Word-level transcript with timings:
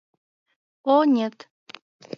О, 0.95 0.95
нет! 1.05 1.37